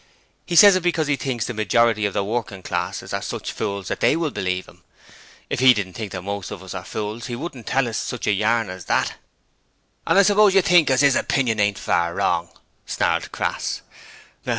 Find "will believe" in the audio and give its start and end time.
4.15-4.65